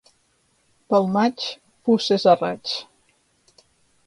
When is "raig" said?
2.41-2.75